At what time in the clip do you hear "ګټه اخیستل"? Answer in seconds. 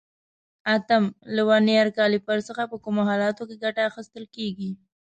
3.63-4.25